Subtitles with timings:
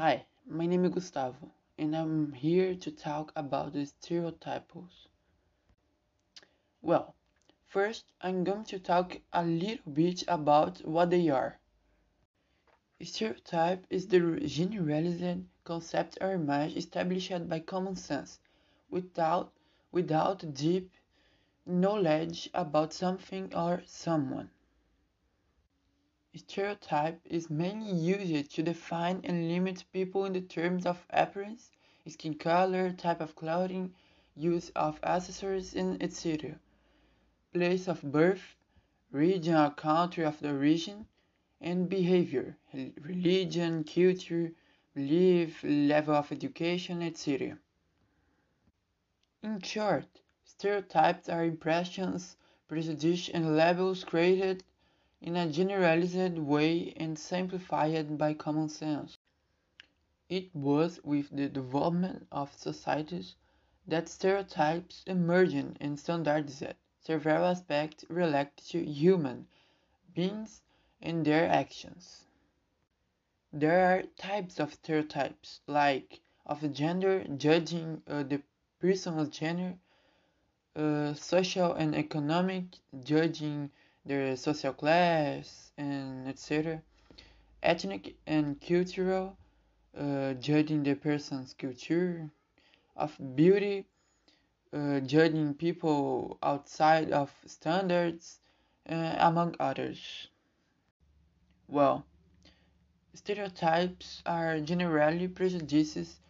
[0.00, 5.08] Hi, my name is Gustavo, and I'm here to talk about the stereotypes.
[6.80, 7.16] Well,
[7.66, 11.58] first I'm going to talk a little bit about what they are.
[13.02, 18.38] Stereotype is the generalized concept or image established by common sense,
[18.90, 19.52] without
[19.90, 20.92] without deep
[21.66, 24.48] knowledge about something or someone.
[26.36, 31.70] Stereotype is mainly used to define and limit people in the terms of appearance,
[32.06, 33.94] skin color, type of clothing,
[34.36, 36.60] use of accessories, and etc.
[37.54, 38.56] Place of birth,
[39.10, 41.06] region or country of the origin,
[41.62, 44.52] and behavior, religion, culture,
[44.94, 47.58] belief, level of education, etc.
[49.42, 52.36] In short, stereotypes are impressions,
[52.68, 54.62] prejudices, and labels created
[55.20, 59.18] in a generalized way and simplified by common sense.
[60.28, 63.34] It was with the development of societies
[63.86, 66.64] that stereotypes emerged and standardized
[67.00, 69.46] several aspects related to human
[70.14, 70.62] beings
[71.02, 72.26] and their actions.
[73.52, 78.42] There are types of stereotypes, like of gender, judging uh, the
[78.80, 79.78] person's gender,
[80.76, 82.64] uh, social and economic,
[83.02, 83.70] judging
[84.08, 86.82] their social class, and etc.
[87.62, 89.36] Ethnic and cultural,
[89.96, 92.30] uh, judging the person's culture.
[92.96, 93.86] Of beauty,
[94.72, 98.40] uh, judging people outside of standards,
[98.88, 100.28] uh, among others.
[101.68, 102.04] Well,
[103.14, 106.20] stereotypes are generally prejudices.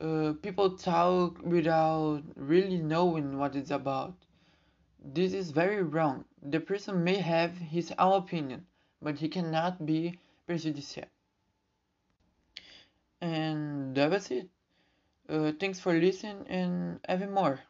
[0.00, 4.14] Uh, people talk without really knowing what it's about.
[5.04, 6.24] This is very wrong.
[6.42, 8.66] The person may have his own opinion,
[9.02, 11.04] but he cannot be prejudicial.
[13.20, 14.48] And that was it.
[15.28, 17.60] Uh, thanks for listening and having more.